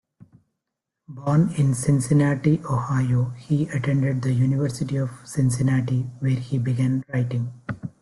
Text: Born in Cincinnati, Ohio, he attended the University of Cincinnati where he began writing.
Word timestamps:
Born 1.07 1.53
in 1.57 1.75
Cincinnati, 1.75 2.59
Ohio, 2.65 3.35
he 3.37 3.67
attended 3.67 4.23
the 4.23 4.33
University 4.33 4.97
of 4.97 5.11
Cincinnati 5.23 6.09
where 6.17 6.31
he 6.31 6.57
began 6.57 7.03
writing. 7.13 7.53